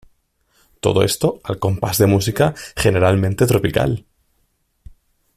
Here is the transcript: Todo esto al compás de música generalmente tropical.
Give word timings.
Todo 0.79 1.03
esto 1.03 1.41
al 1.43 1.59
compás 1.59 1.99
de 1.99 2.07
música 2.07 2.55
generalmente 2.75 3.45
tropical. 3.45 4.07